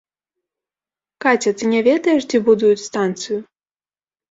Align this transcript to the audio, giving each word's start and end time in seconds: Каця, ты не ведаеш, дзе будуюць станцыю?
Каця, 1.25 1.51
ты 1.59 1.63
не 1.75 1.81
ведаеш, 1.89 2.21
дзе 2.33 2.39
будуюць 2.51 2.83
станцыю? 2.89 3.39